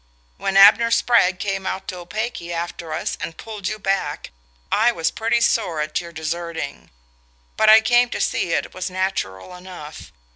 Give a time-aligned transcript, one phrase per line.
[0.37, 4.31] When Abner Spragg came out to Opake after us and pulled you back
[4.71, 6.89] I was pretty sore at your deserting;
[7.55, 10.11] but I came to see it was natural enough.